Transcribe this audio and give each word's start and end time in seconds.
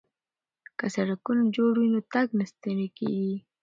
که 0.77 0.85
سړکونه 0.95 1.43
جوړ 1.55 1.73
وي 1.77 1.87
نو 1.93 2.01
تګ 2.13 2.27
نه 2.39 2.45
ستیږي. 2.51 3.27